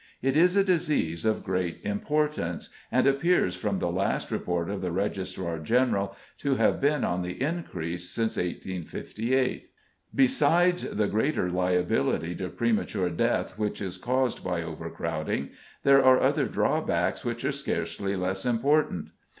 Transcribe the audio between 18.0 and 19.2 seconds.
less important.